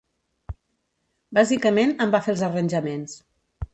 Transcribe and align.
Bàsicament, 1.39 1.93
em 2.07 2.15
va 2.17 2.23
fer 2.29 2.35
els 2.37 2.43
arranjaments. 2.49 3.15